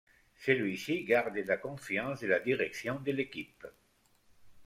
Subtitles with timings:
[0.35, 3.67] Celui-ci garde la confiance de la direction de l'équipe.